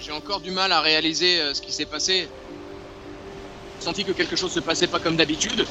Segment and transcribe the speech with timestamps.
[0.00, 2.28] J'ai encore du mal à réaliser euh, ce qui s'est passé.
[3.78, 5.64] J'ai senti que quelque chose se passait pas comme d'habitude.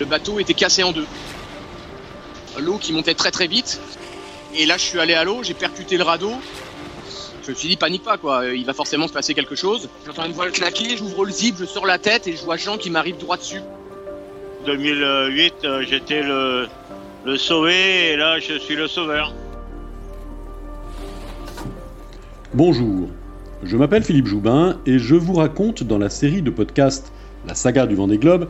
[0.00, 1.06] Le bateau était cassé en deux.
[2.58, 3.80] L'eau qui montait très très vite.
[4.54, 6.32] Et là, je suis allé à l'eau, j'ai percuté le radeau.
[7.44, 8.46] Je me suis dit, panique pas, quoi.
[8.46, 9.88] Il va forcément se passer quelque chose.
[10.06, 12.78] J'entends une voile claquer, j'ouvre le zip, je sors la tête et je vois Jean
[12.78, 13.60] qui m'arrive droit dessus.
[14.66, 16.68] 2008, euh, j'étais le,
[17.24, 19.34] le sauvé et là, je suis le sauveur.
[22.54, 23.08] Bonjour,
[23.64, 27.12] je m'appelle Philippe Joubin et je vous raconte dans la série de podcasts
[27.46, 28.48] La saga du Vendée Globe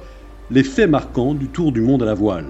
[0.51, 2.47] les faits marquants du tour du monde à la voile.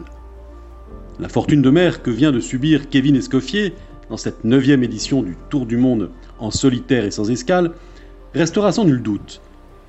[1.19, 3.75] La fortune de mer que vient de subir Kevin Escoffier
[4.11, 7.73] dans cette neuvième édition du Tour du Monde en solitaire et sans escale
[8.33, 9.41] restera sans nul doute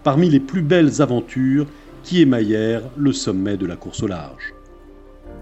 [0.04, 1.68] parmi les plus belles aventures
[2.04, 4.54] qui émaillèrent le sommet de la course au large.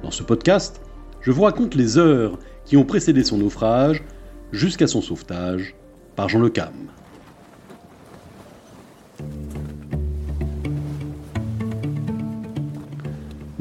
[0.04, 0.82] Dans ce podcast,
[1.22, 4.04] je vous raconte les heures qui ont précédé son naufrage
[4.52, 5.76] jusqu'à son sauvetage
[6.16, 6.74] par Jean Le Cam.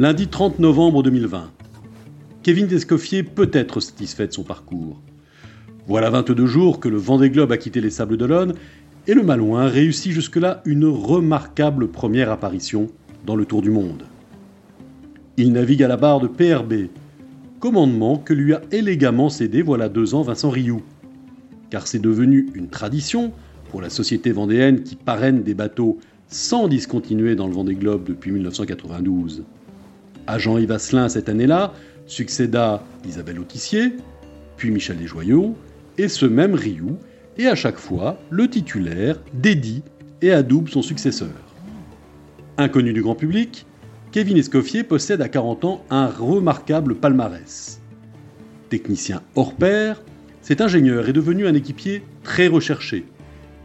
[0.00, 1.50] Lundi 30 novembre 2020.
[2.42, 4.98] Kevin Descoffier peut être satisfait de son parcours.
[5.86, 8.54] Voilà 22 jours que le Vendée Globe a quitté les Sables d'Olonne
[9.06, 12.86] et le Malouin réussit jusque-là une remarquable première apparition
[13.26, 14.04] dans le Tour du Monde.
[15.36, 16.88] Il navigue à la barre de PRB,
[17.58, 20.80] commandement que lui a élégamment cédé voilà deux ans Vincent Rioux,
[21.68, 23.34] car c'est devenu une tradition
[23.70, 28.32] pour la société vendéenne qui parraine des bateaux sans discontinuer dans le Vendée Globe depuis
[28.32, 29.44] 1992.
[30.30, 31.74] À Jean-Yves Asselin cette année-là
[32.06, 33.94] succéda Isabelle Autissier,
[34.56, 35.56] puis Michel Desjoyaux,
[35.98, 36.98] et ce même Rioux,
[37.36, 39.82] et à chaque fois, le titulaire dédie
[40.22, 41.34] et adoube son successeur.
[42.58, 43.66] Inconnu du grand public,
[44.12, 47.80] Kevin Escoffier possède à 40 ans un remarquable palmarès.
[48.68, 50.00] Technicien hors pair,
[50.42, 53.04] cet ingénieur est devenu un équipier très recherché,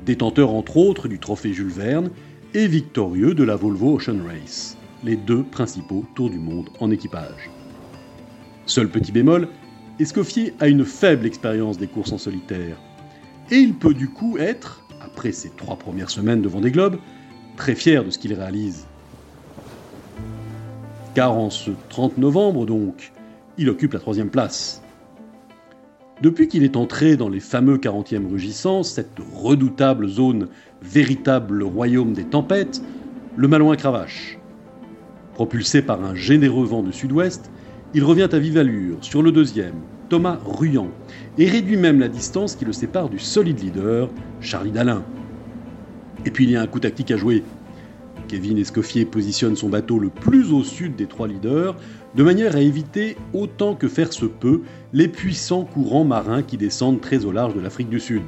[0.04, 2.10] détenteur entre autres du trophée Jules Verne
[2.56, 7.52] et victorieux de la Volvo Ocean Race les deux principaux tours du monde en équipage.
[8.66, 9.48] Seul petit bémol,
[10.00, 12.78] Escoffier a une faible expérience des courses en solitaire,
[13.52, 16.98] et il peut du coup être, après ses trois premières semaines de Vendée Globe,
[17.56, 18.88] très fier de ce qu'il réalise.
[21.14, 23.14] Car en ce 30 novembre donc,
[23.58, 24.82] il occupe la troisième place.
[26.22, 30.48] Depuis qu'il est entré dans les fameux 40e rugissants, cette redoutable zone,
[30.82, 32.82] véritable royaume des tempêtes,
[33.36, 34.40] le Malouin cravache.
[35.36, 37.52] Propulsé par un généreux vent de sud-ouest,
[37.94, 39.76] il revient à vive allure sur le deuxième,
[40.08, 40.88] Thomas Ruyant,
[41.38, 44.10] et réduit même la distance qui le sépare du solide leader,
[44.40, 45.04] Charlie Dalin.
[46.26, 47.44] Et puis il y a un coup tactique à jouer.
[48.30, 51.76] Kevin Escoffier positionne son bateau le plus au sud des trois leaders,
[52.16, 54.62] de manière à éviter autant que faire se peut
[54.94, 58.24] les puissants courants marins qui descendent très au large de l'Afrique du Sud.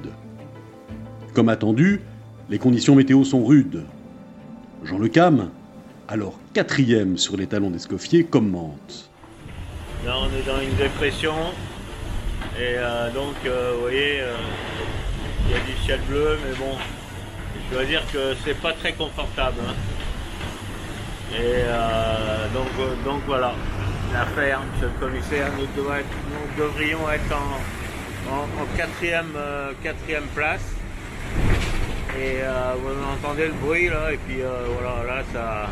[1.34, 2.02] Comme attendu,
[2.50, 3.86] les conditions météo sont rudes.
[4.84, 5.50] Jean Le Cam,
[6.08, 9.10] alors quatrième sur les talons d'Escoffier, commente.
[10.06, 11.36] Là, on est dans une dépression.
[12.58, 14.34] Et euh, donc, euh, vous voyez, euh,
[15.46, 16.76] il y a du ciel bleu, mais bon,
[17.70, 19.58] je dois dire que c'est pas très confortable.
[19.68, 19.74] hein.
[21.36, 21.64] Et
[22.54, 23.54] donc, donc voilà,
[24.14, 25.68] l'affaire, monsieur le commissaire, nous,
[26.58, 29.38] devrions être en, en- en quatrième,
[29.84, 30.62] quatrième place.
[32.18, 32.38] Et
[32.82, 34.38] vous entendez le bruit là, et puis
[34.82, 35.68] voilà, là ça,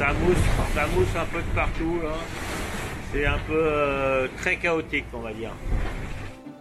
[0.00, 0.36] ça mousse,
[0.74, 2.14] ça mousse un peu de partout là.
[3.12, 5.50] C'est un peu euh, très chaotique, on va dire.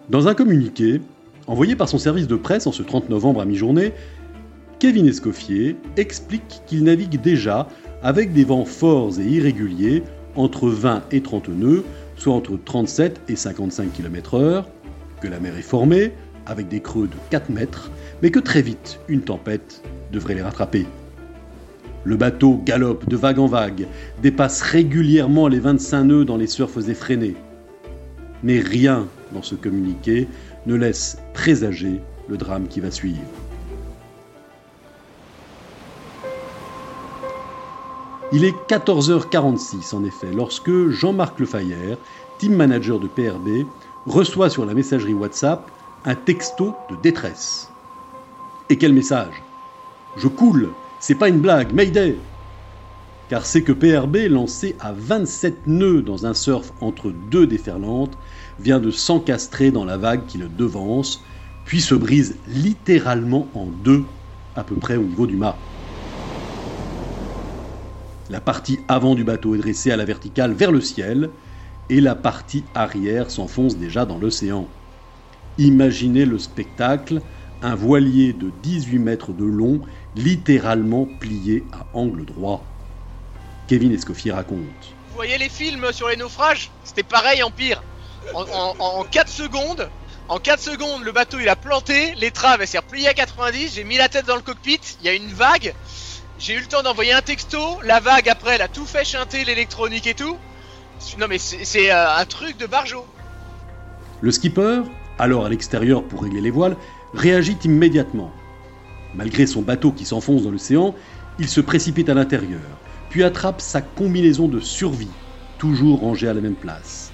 [0.10, 1.00] Dans un communiqué,
[1.48, 3.94] envoyé par son service de presse en ce 30 novembre à mi-journée,
[4.80, 7.70] Kevin Escoffier explique qu'il navigue déjà
[8.04, 10.04] avec des vents forts et irréguliers
[10.36, 11.86] entre 20 et 30 nœuds,
[12.18, 14.66] soit entre 37 et 55 km/h,
[15.22, 16.12] que la mer est formée
[16.46, 17.90] avec des creux de 4 mètres,
[18.22, 20.86] mais que très vite une tempête devrait les rattraper.
[22.06, 23.88] Le bateau galope de vague en vague,
[24.22, 27.36] dépasse régulièrement les 25 nœuds dans les surfs effrénés.
[28.44, 30.28] Mais rien dans ce communiqué
[30.66, 33.20] ne laisse présager le drame qui va suivre.
[38.32, 41.98] Il est 14h46 en effet lorsque Jean-Marc Lefayère,
[42.38, 43.66] team manager de PRB,
[44.06, 45.70] reçoit sur la messagerie WhatsApp
[46.06, 47.70] un texto de détresse.
[48.70, 49.34] Et quel message?
[50.16, 50.70] Je coule,
[51.00, 52.16] c'est pas une blague, Mayday
[53.30, 58.18] Car c'est que PRB, lancé à 27 nœuds dans un surf entre deux déferlantes,
[58.60, 61.22] vient de s'encastrer dans la vague qui le devance,
[61.66, 64.04] puis se brise littéralement en deux,
[64.56, 65.56] à peu près au niveau du mât.
[68.30, 71.30] La partie avant du bateau est dressée à la verticale vers le ciel,
[71.90, 74.68] et la partie arrière s'enfonce déjà dans l'océan.
[75.58, 77.22] Imaginez le spectacle
[77.62, 79.82] un voilier de 18 mètres de long,
[80.16, 82.64] littéralement plié à angle droit.
[83.68, 84.60] Kevin Escoffier raconte.
[85.10, 86.72] Vous voyez les films sur les naufrages?
[86.84, 87.84] C'était pareil en pire.
[88.34, 89.90] En, 4 secondes,
[90.28, 93.84] en 4 secondes, le bateau il a planté, l'étrave elle s'est repliée à 90, j'ai
[93.84, 95.74] mis la tête dans le cockpit, il y a une vague,
[96.38, 99.46] j'ai eu le temps d'envoyer un texto, la vague après elle a tout fait chanter
[99.46, 100.38] l'électronique et tout.
[101.18, 103.06] Non mais c'est euh, un truc de barjo.
[104.22, 104.84] Le skipper,
[105.18, 106.76] alors à l'extérieur pour régler les voiles,
[107.14, 108.32] réagit immédiatement.
[109.16, 110.94] Malgré son bateau qui s'enfonce dans l'océan,
[111.40, 112.80] il se précipite à l'intérieur,
[113.10, 115.10] puis attrape sa combinaison de survie,
[115.58, 117.12] toujours rangée à la même place.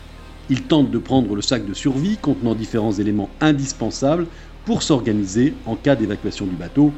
[0.49, 4.27] Il tente de prendre le sac de survie contenant différents éléments indispensables
[4.65, 6.91] pour s'organiser en cas d'évacuation du bateau,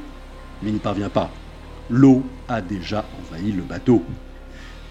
[0.62, 1.34] mais n'y parvient pas.
[1.90, 4.04] L'eau a déjà envahi le bateau.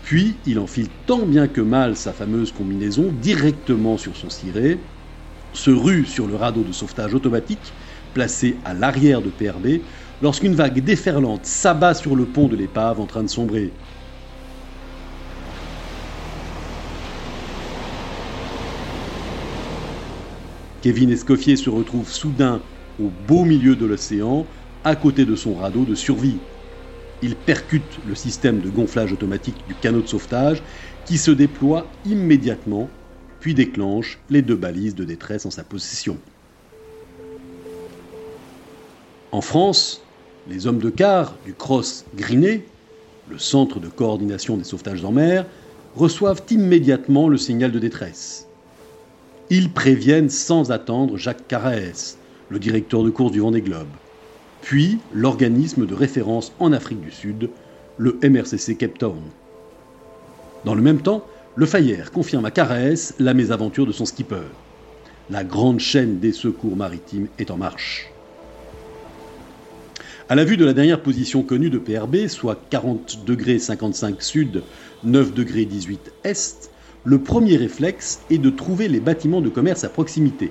[0.02, 4.78] Puis il enfile tant bien que mal sa fameuse combinaison directement sur son ciré,
[5.52, 7.72] se rue sur le radeau de sauvetage automatique
[8.16, 9.82] placé à l'arrière de PRB
[10.22, 13.70] lorsqu'une vague déferlante s'abat sur le pont de l'épave en train de sombrer.
[20.80, 22.62] Kevin Escoffier se retrouve soudain
[22.98, 24.46] au beau milieu de l'océan,
[24.82, 26.38] à côté de son radeau de survie.
[27.20, 30.62] Il percute le système de gonflage automatique du canot de sauvetage
[31.04, 32.88] qui se déploie immédiatement,
[33.40, 36.16] puis déclenche les deux balises de détresse en sa possession.
[39.36, 40.00] En France,
[40.48, 42.64] les hommes de quart du Cross Griné,
[43.28, 45.44] le centre de coordination des sauvetages en mer,
[45.94, 48.46] reçoivent immédiatement le signal de détresse.
[49.50, 52.16] Ils préviennent sans attendre Jacques Caraès,
[52.48, 53.90] le directeur de course du Vendée Globe,
[54.62, 57.50] puis l'organisme de référence en Afrique du Sud,
[57.98, 59.20] le MRCC Cape Town.
[60.64, 64.48] Dans le même temps, le Fayère confirme à Caraès la mésaventure de son skipper.
[65.28, 68.10] La grande chaîne des secours maritimes est en marche.
[70.28, 74.64] À la vue de la dernière position connue de PRB, soit 40 degrés 55 sud,
[75.04, 76.72] 9 degrés 18 est,
[77.04, 80.50] le premier réflexe est de trouver les bâtiments de commerce à proximité.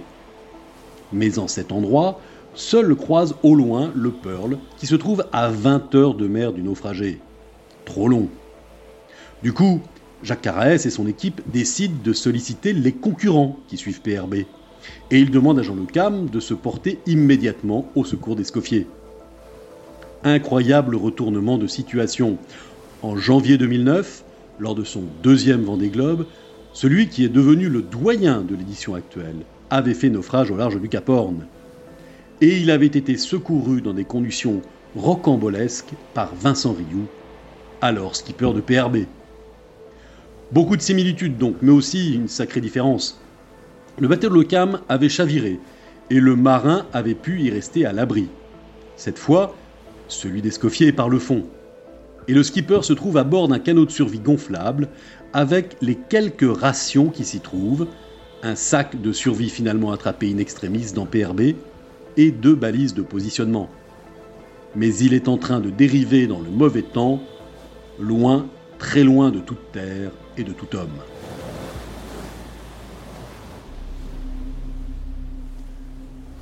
[1.11, 2.21] Mais en cet endroit,
[2.53, 6.63] seul croise au loin le Pearl, qui se trouve à 20 heures de mer du
[6.63, 7.19] naufragé.
[7.83, 8.29] Trop long.
[9.43, 9.81] Du coup,
[10.23, 14.35] Jacques Caraès et son équipe décident de solliciter les concurrents qui suivent PRB.
[15.11, 18.87] Et il demande à Jean Le Cam de se porter immédiatement au secours d'Escoffier
[20.25, 22.37] incroyable retournement de situation.
[23.01, 24.23] En janvier 2009,
[24.59, 26.25] lors de son deuxième Vendée Globe,
[26.73, 30.89] celui qui est devenu le doyen de l'édition actuelle avait fait naufrage au large du
[30.89, 31.45] Cap Horn.
[32.41, 34.61] Et il avait été secouru dans des conditions
[34.95, 37.07] rocambolesques par Vincent Rioux,
[37.81, 39.05] alors skipper de PRB.
[40.51, 43.21] Beaucoup de similitudes donc, mais aussi une sacrée différence.
[43.99, 45.59] Le bateau de l'Ocam avait chaviré,
[46.09, 48.27] et le marin avait pu y rester à l'abri.
[48.95, 49.55] Cette fois,
[50.07, 51.43] celui d'Escoffier est par le fond.
[52.27, 54.89] Et le skipper se trouve à bord d'un canot de survie gonflable
[55.33, 57.87] avec les quelques rations qui s'y trouvent,
[58.41, 61.55] un sac de survie finalement attrapé in extremis dans PRB
[62.17, 63.69] et deux balises de positionnement.
[64.75, 67.21] Mais il est en train de dériver dans le mauvais temps,
[67.99, 68.47] loin,
[68.77, 70.89] très loin de toute terre et de tout homme.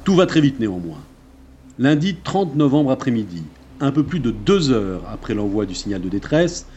[0.04, 1.02] Tout va très vite néanmoins.
[1.80, 3.42] Lundi 30 novembre après-midi,
[3.80, 6.68] un peu plus de deux heures après l'envoi du signal de détresse,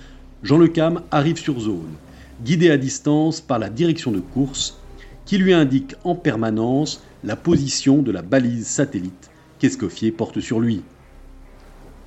[0.42, 1.92] Jean Le Cam arrive sur zone,
[2.42, 4.80] guidé à distance par la direction de course,
[5.26, 10.82] qui lui indique en permanence la position de la balise satellite qu'Escoffier porte sur lui.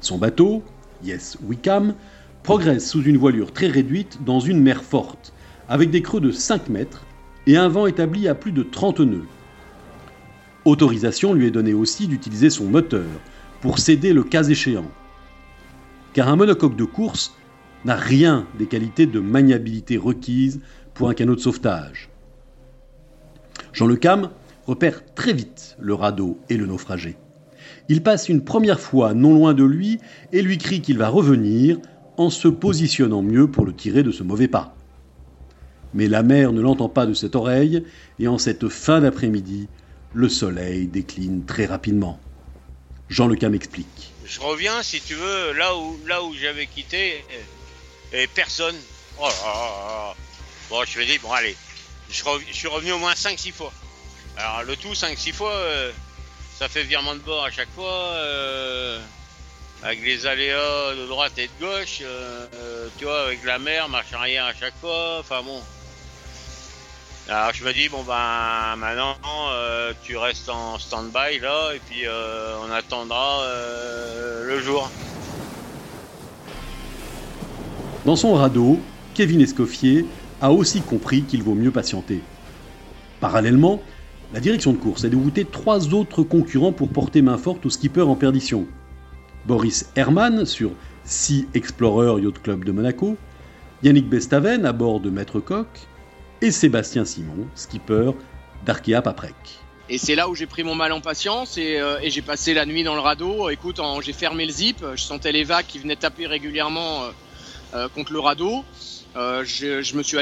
[0.02, 0.64] Son bateau,
[1.04, 1.94] Yes Wickham,
[2.42, 5.32] progresse sous une voilure très réduite dans une mer forte,
[5.68, 7.06] avec des creux de 5 mètres
[7.46, 9.28] et un vent établi à plus de 30 nœuds.
[10.70, 13.08] Autorisation lui est donnée aussi d'utiliser son moteur
[13.60, 14.92] pour céder le cas échéant.
[16.14, 17.36] Car un monocoque de course
[17.86, 20.62] n'a rien des qualités de maniabilité requises
[20.94, 22.10] pour un canot de sauvetage.
[23.74, 24.30] Jean Le Cam
[24.68, 27.18] repère très vite le radeau et le naufragé.
[27.88, 29.98] Il passe une première fois non loin de lui
[30.32, 31.80] et lui crie qu'il va revenir
[32.18, 34.76] en se positionnant mieux pour le tirer de ce mauvais pas.
[35.96, 37.84] Mais la mer ne l'entend pas de cette oreille
[38.20, 39.68] et en cette fin d'après-midi,
[40.14, 42.20] le soleil décline très rapidement.
[43.10, 44.14] Jean Lecam explique.
[44.26, 47.24] Je reviens, si tu veux, là où, là où j'avais quitté,
[48.14, 48.76] et, personne.
[49.20, 49.30] Oh
[50.70, 51.56] bon, je me dis, bon, allez,
[52.10, 53.74] je, suis revenu au moins 5-6 fois.
[54.38, 55.92] Alors, le tout, 5-6 fois, euh,
[56.58, 59.00] ça fait virement de bord à chaque fois, euh,
[59.82, 64.14] avec les aléas de droite et de gauche, euh, tu vois, avec la mer, marche
[64.14, 65.62] arrière à chaque fois, enfin bon.
[67.32, 69.16] Alors je me dis bon ben maintenant
[69.54, 74.90] euh, tu restes en stand-by là et puis euh, on attendra euh, le jour.
[78.08, 78.80] Dans son radeau,
[79.14, 80.08] Kevin Escoffier
[80.42, 82.24] a aussi compris qu'il vaut mieux patienter.
[83.20, 83.80] Parallèlement,
[84.34, 88.02] la direction de course a dérouté trois autres concurrents pour porter main forte au skipper
[88.02, 88.66] en perdition.
[89.46, 90.72] Boris Herman sur
[91.04, 93.18] Sea Explorer Yacht Club de Monaco,
[93.84, 95.68] Yannick Bestaven à bord de Maître Coq
[96.42, 98.12] et Sébastien Simon, skipper
[98.66, 99.36] d'Arkea Paprec.
[99.90, 102.66] Et c'est là où j'ai pris mon mal en patience et, euh, j'ai passé la
[102.66, 103.50] nuit dans le radeau.
[103.50, 107.12] Écoute, j'ai fermé le zip, je sentais les vagues qui venaient taper régulièrement euh,
[107.74, 108.64] euh, contre le radeau.
[109.16, 110.18] Je, me suis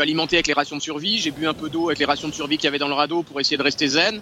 [0.00, 2.34] alimenté avec les rations de survie, j'ai bu un peu d'eau avec les rations de
[2.34, 4.20] survie qu'il y avait dans le radeau pour essayer de rester zen.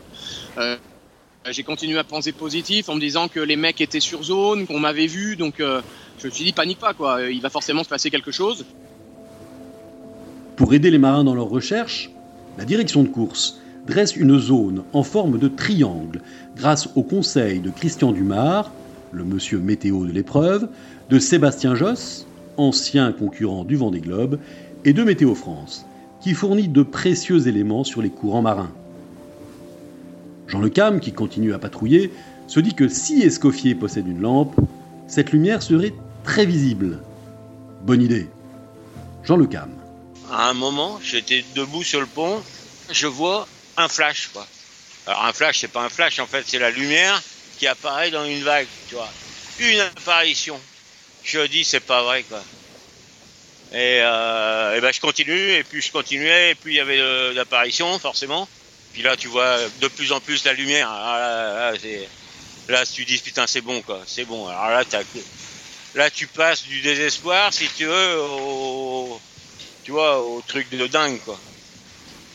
[1.48, 4.78] J'ai continué à penser positif en me disant que les mecs étaient sur zone, qu'on
[4.78, 8.10] m'avait vu, donc je me suis dit panique pas quoi, il va forcément se passer
[8.10, 8.66] quelque chose.
[10.60, 12.10] Pour aider les marins dans leurs recherches,
[12.58, 16.20] la direction de course dresse une zone en forme de triangle
[16.54, 18.70] grâce au conseil de Christian Dumar,
[19.10, 20.68] le monsieur météo de l'épreuve,
[21.08, 22.26] de Sébastien Josse,
[22.58, 24.38] ancien concurrent du Vendée Globe,
[24.84, 25.86] et de Météo France,
[26.20, 28.72] qui fournit de précieux éléments sur les courants marins.
[30.46, 32.10] Jean Le Cam, qui continue à patrouiller,
[32.48, 34.60] se dit que si Escoffier possède une lampe,
[35.06, 36.98] cette lumière serait très visible.
[37.86, 38.28] Bonne idée.
[39.24, 39.70] Jean Le Cam.
[40.32, 42.42] À un moment, j'étais debout sur le pont,
[42.90, 44.46] je vois un flash quoi.
[45.06, 47.20] Alors un flash, c'est pas un flash en fait, c'est la lumière
[47.58, 49.08] qui apparaît dans une vague, tu vois.
[49.58, 50.58] Une apparition.
[51.24, 52.42] Je dis c'est pas vrai quoi.
[53.72, 57.32] Et, euh, ben je continue et puis je continuais et puis il y avait de
[57.34, 58.48] l'apparition forcément.
[58.92, 60.88] Puis là tu vois de plus en plus la lumière.
[60.88, 61.98] Ah, là, là,
[62.68, 64.46] là, tu dis putain c'est bon quoi, c'est bon.
[64.46, 64.84] Alors là
[65.94, 69.20] là tu passes du désespoir si tu veux au
[69.84, 71.38] tu vois au truc de dingue quoi.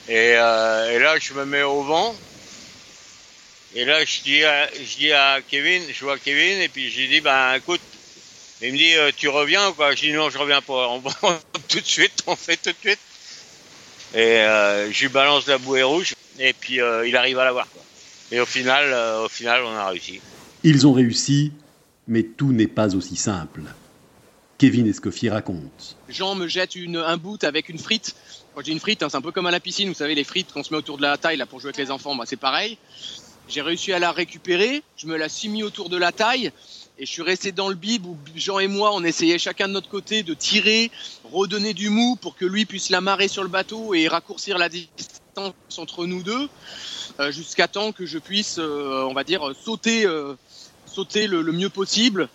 [0.08, 2.16] Et, euh, et là je me mets au vent.
[3.76, 7.08] Et là je dis à, je dis à Kevin, je vois Kevin et puis j'ai
[7.08, 7.82] dit ben écoute
[8.62, 10.90] il me dit euh, tu reviens ou quoi Je dis non je reviens pas.
[10.90, 11.12] On va
[11.68, 13.00] tout de suite, on fait tout de suite.
[14.14, 17.52] Et euh, je lui balance la bouée rouge et puis euh, il arrive à la
[17.52, 17.68] voir.
[18.32, 20.22] Et au final, au final on a réussi.
[20.64, 21.52] Ils ont réussi,
[22.08, 23.62] mais tout n'est pas aussi simple.
[24.58, 25.98] Kevin Escoffier raconte.
[26.08, 28.16] Jean me jette un boot avec une frite.
[28.54, 30.24] Quand dis une frite, hein, c'est un peu comme à la piscine, vous savez, les
[30.24, 32.24] frites qu'on se met autour de la taille là, pour jouer avec les enfants, bah,
[32.26, 32.78] c'est pareil.
[33.50, 36.52] J'ai réussi à la récupérer, je me la suis mis autour de la taille
[36.98, 39.74] et je suis resté dans le bib où Jean et moi, on essayait chacun de
[39.74, 40.90] notre côté de tirer,
[41.26, 45.54] redonner du mou pour que lui puisse l'amarrer sur le bateau et raccourcir la distance
[45.78, 46.48] entre nous deux
[47.20, 50.36] euh, jusqu'à temps que je puisse, euh, on va dire, sauter, euh,
[50.86, 52.30] sauter le, le mieux possible.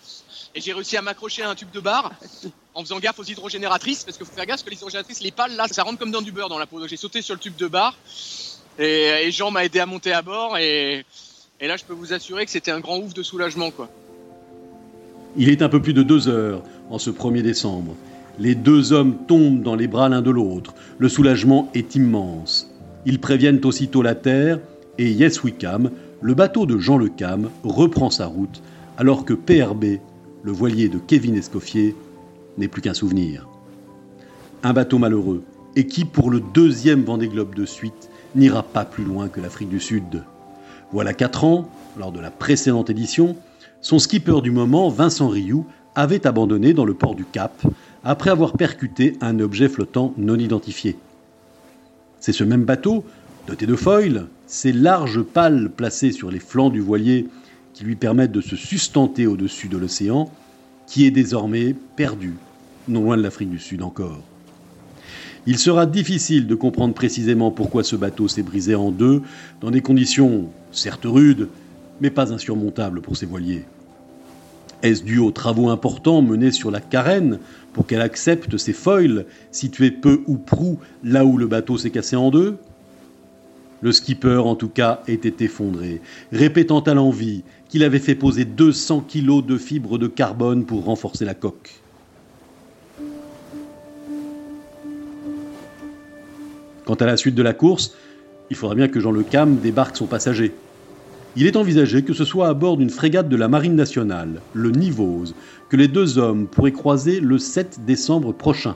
[0.53, 2.11] Et j'ai réussi à m'accrocher à un tube de barre
[2.73, 5.55] en faisant gaffe aux hydrogénératrices, parce qu'il faut faire gaffe que les hydrogénératrices, les pales
[5.55, 6.85] là, ça rentre comme dans du beurre dans la peau.
[6.87, 7.97] J'ai sauté sur le tube de barre
[8.79, 11.05] et, Jean m'a aidé à monter à bord et,
[11.61, 13.89] là je peux vous assurer que c'était un grand ouf de soulagement quoi.
[15.37, 17.95] Il est un peu plus de deux heures en ce 1er décembre.
[18.37, 20.73] Les deux hommes tombent dans les bras l'un de l'autre.
[20.97, 22.67] Le soulagement est immense.
[23.05, 24.59] Ils préviennent aussitôt la terre
[24.97, 25.91] et Yes Wickham,
[26.21, 28.61] le bateau de Jean Le Cam, reprend sa route
[28.97, 29.99] alors que PRB,
[30.43, 31.95] le voilier de Kevin Escoffier,
[32.57, 33.47] n'est plus qu'un souvenir.
[34.63, 35.43] Un bateau malheureux
[35.75, 39.69] et qui, pour le deuxième Vendée Globe de suite, n'ira pas plus loin que l'Afrique
[39.69, 40.23] du Sud.
[40.91, 43.35] Voilà quatre ans, lors de la précédente édition,
[43.81, 47.65] son skipper du moment, Vincent Rioux, avait abandonné dans le port du Cap
[48.03, 50.97] après avoir percuté un objet flottant non identifié.
[52.19, 53.03] C'est ce même bateau,
[53.47, 57.27] doté de foils, ces larges pales placées sur les flancs du voilier
[57.73, 60.29] qui lui permettent de se sustenter au-dessus de l'océan,
[60.87, 62.33] qui est désormais perdu,
[62.87, 64.21] non loin de l'Afrique du Sud encore.
[65.47, 69.23] Il sera difficile de comprendre précisément pourquoi ce bateau s'est brisé en deux,
[69.59, 71.47] dans des conditions certes rudes,
[71.99, 73.65] mais pas insurmontables pour ses voiliers.
[74.83, 77.39] Est-ce dû aux travaux importants menés sur la carène
[77.73, 82.15] pour qu'elle accepte ces foils situés peu ou prou là où le bateau s'est cassé
[82.15, 82.57] en deux?
[83.81, 89.05] Le skipper, en tout cas, était effondré, répétant à l'envie qu'il avait fait poser 200
[89.07, 91.81] kilos de fibres de carbone pour renforcer la coque.
[96.85, 97.95] Quant à la suite de la course,
[98.49, 100.53] il faudra bien que Jean Le Cam débarque son passager.
[101.35, 104.71] Il est envisagé que ce soit à bord d'une frégate de la Marine nationale, le
[104.71, 105.33] Nivose,
[105.69, 108.75] que les deux hommes pourraient croiser le 7 décembre prochain.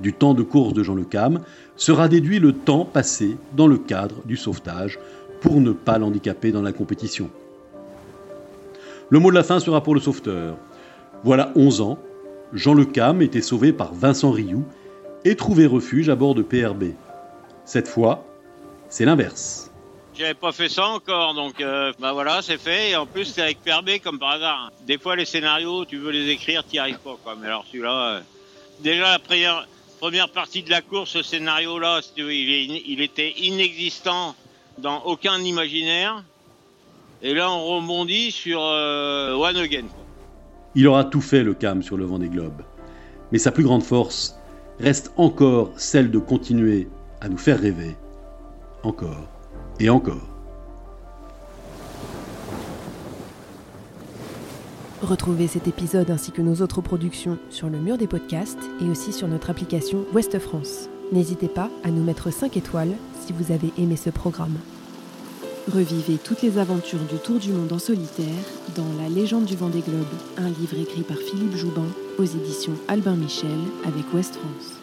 [0.00, 1.40] Du temps de course de Jean Le Cam
[1.76, 4.98] sera déduit le temps passé dans le cadre du sauvetage
[5.40, 7.30] pour ne pas l'handicaper dans la compétition.
[9.10, 10.56] Le mot de la fin sera pour le sauveteur.
[11.24, 11.98] Voilà 11 ans,
[12.52, 14.64] Jean Le Cam était sauvé par Vincent Rioux
[15.24, 16.94] et trouvait refuge à bord de PRB.
[17.64, 18.24] Cette fois,
[18.88, 19.70] c'est l'inverse.
[20.16, 22.90] J'avais pas fait ça encore, donc euh, bah voilà, c'est fait.
[22.90, 24.72] Et en plus, c'est avec PRB comme par hasard.
[24.82, 27.16] Des fois, les scénarios, tu veux les écrire, t'y arrives pas.
[27.22, 27.36] Quoi.
[27.40, 28.20] Mais alors celui-là, euh,
[28.80, 29.66] déjà la première,
[30.00, 34.34] première partie de la course, ce scénario-là, il, était inexistant
[34.78, 36.24] dans aucun imaginaire.
[37.20, 39.82] Et là, on rebondit sur euh, One Again.
[39.82, 40.04] quoi.
[40.74, 42.62] Il aura tout fait le CAM sur le vent des globes.
[43.30, 44.36] Mais sa plus grande force
[44.78, 46.88] reste encore celle de continuer
[47.20, 47.94] à nous faire rêver.
[48.82, 49.28] Encore
[49.80, 50.29] et encore.
[55.02, 59.14] Retrouvez cet épisode ainsi que nos autres productions sur le mur des podcasts et aussi
[59.14, 60.90] sur notre application Ouest France.
[61.10, 64.58] N'hésitez pas à nous mettre 5 étoiles si vous avez aimé ce programme.
[65.72, 68.26] Revivez toutes les aventures du Tour du Monde en solitaire
[68.76, 71.86] dans La légende du Vendée Globe, un livre écrit par Philippe Joubin
[72.18, 74.79] aux éditions Albin Michel avec Ouest France.